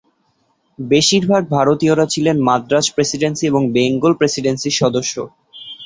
[0.79, 5.15] বেশিরভাগ ভারতীয়রা ছিলেন মাদ্রাজ প্রেসিডেন্সি এবং বেঙ্গল প্রেসিডেন্সির সদস্য।